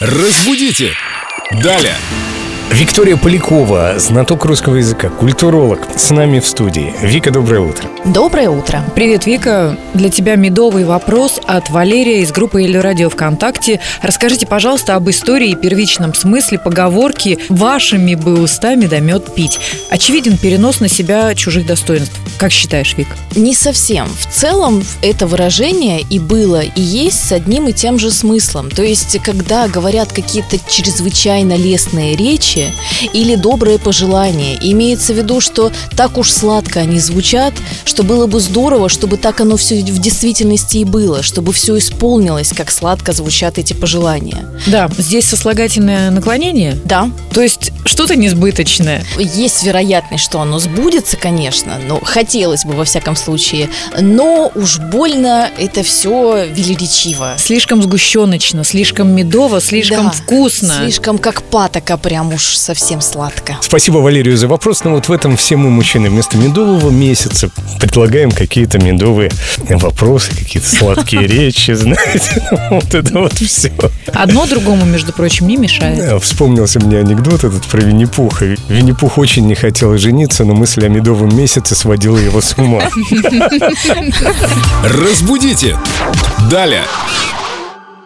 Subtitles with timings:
[0.00, 0.92] Разбудите!
[1.62, 1.92] Далее!
[2.70, 6.94] Виктория Полякова, знаток русского языка, культуролог, с нами в студии.
[7.02, 7.86] Вика, доброе утро.
[8.06, 8.82] Доброе утро.
[8.94, 9.76] Привет, Вика.
[9.92, 13.78] Для тебя медовый вопрос от Валерия из группы Эльдо Радио ВКонтакте.
[14.00, 19.60] Расскажите, пожалуйста, об истории и первичном смысле поговорки «вашими бы устами да мед пить».
[19.90, 22.18] Очевиден перенос на себя чужих достоинств.
[22.40, 23.08] Как считаешь, Вик?
[23.36, 24.08] Не совсем.
[24.08, 28.70] В целом это выражение и было, и есть с одним и тем же смыслом.
[28.70, 32.72] То есть, когда говорят какие-то чрезвычайно лестные речи,
[33.12, 37.52] или доброе пожелание, имеется в виду, что так уж сладко они звучат,
[37.84, 42.54] что было бы здорово, чтобы так оно все в действительности и было, чтобы все исполнилось,
[42.56, 44.46] как сладко звучат эти пожелания.
[44.66, 46.74] Да, здесь сослагательное наклонение?
[46.86, 47.10] Да.
[47.34, 49.04] То есть что-то несбыточное.
[49.18, 53.68] Есть вероятность, что оно сбудется, конечно, но хотелось бы во всяком случае,
[54.00, 57.34] но уж больно это все велеречиво.
[57.38, 60.74] Слишком сгущеночно, слишком медово, слишком Да, вкусно.
[60.80, 63.58] Слишком как патока, прям уж совсем сладко.
[63.60, 64.84] Спасибо Валерию за вопрос.
[64.84, 67.50] Но вот в этом все мы, мужчины, вместо медового месяца
[67.80, 69.32] предлагаем какие-то медовые
[69.68, 72.46] вопросы, какие-то сладкие речи, знаете.
[72.70, 73.72] Вот это вот все.
[74.12, 76.22] Одно другому, между прочим, не мешает.
[76.22, 78.56] Вспомнился мне анекдот этот про Винни-Пуха.
[78.68, 82.82] Винни-Пух очень не хотел жениться, но мысль о медовом месяце сводила его с ума.
[84.84, 85.76] Разбудите!
[86.50, 86.84] Далее!